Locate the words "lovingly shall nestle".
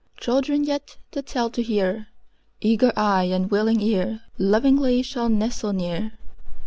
4.39-5.73